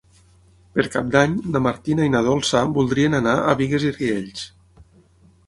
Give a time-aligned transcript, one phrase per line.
[0.77, 4.45] Per Cap d'Any na Martina i na Dolça voldrien anar a Bigues i Riells.